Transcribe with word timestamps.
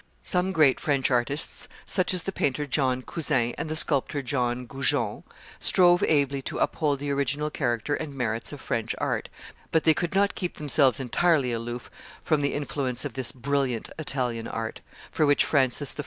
Some 0.23 0.51
great 0.51 0.79
French 0.79 1.11
artists, 1.11 1.67
such 1.85 2.11
as 2.11 2.23
the 2.23 2.31
painter 2.31 2.65
John 2.65 3.03
Cousin 3.03 3.53
and 3.55 3.69
the 3.69 3.75
sculptor 3.75 4.23
John 4.23 4.65
Goujon, 4.65 5.23
strove 5.59 6.01
ably 6.01 6.41
to 6.41 6.57
uphold 6.57 6.97
the 6.97 7.11
original 7.11 7.51
character 7.51 7.93
and 7.93 8.15
merits 8.15 8.51
of 8.51 8.59
French 8.61 8.95
art; 8.97 9.29
but 9.71 9.83
they 9.83 9.93
could 9.93 10.15
not 10.15 10.33
keep 10.33 10.55
themselves 10.57 10.99
entirely 10.99 11.51
aloof 11.51 11.91
from 12.23 12.41
the 12.41 12.55
influence 12.55 13.05
of 13.05 13.13
this 13.13 13.31
brilliant 13.31 13.91
Italian 13.99 14.47
art, 14.47 14.81
for 15.11 15.23
which 15.27 15.45
Francis 15.45 15.93
I. 15.99 15.99